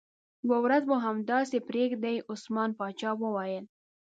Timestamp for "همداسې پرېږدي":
1.05-2.15